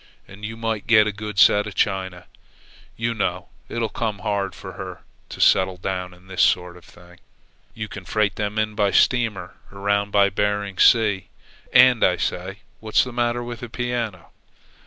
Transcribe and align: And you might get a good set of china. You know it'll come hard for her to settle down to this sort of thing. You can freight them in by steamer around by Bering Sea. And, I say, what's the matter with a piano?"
And 0.27 0.43
you 0.43 0.57
might 0.57 0.87
get 0.87 1.05
a 1.05 1.11
good 1.11 1.37
set 1.37 1.67
of 1.67 1.75
china. 1.75 2.25
You 2.97 3.13
know 3.13 3.49
it'll 3.69 3.85
come 3.87 4.17
hard 4.25 4.55
for 4.55 4.71
her 4.71 5.01
to 5.29 5.39
settle 5.39 5.77
down 5.77 6.09
to 6.09 6.17
this 6.21 6.41
sort 6.41 6.75
of 6.75 6.83
thing. 6.83 7.19
You 7.75 7.87
can 7.87 8.05
freight 8.05 8.35
them 8.35 8.57
in 8.57 8.73
by 8.73 8.89
steamer 8.89 9.57
around 9.71 10.09
by 10.09 10.31
Bering 10.31 10.79
Sea. 10.79 11.27
And, 11.71 12.03
I 12.03 12.17
say, 12.17 12.61
what's 12.79 13.03
the 13.03 13.13
matter 13.13 13.43
with 13.43 13.61
a 13.61 13.69
piano?" 13.69 14.31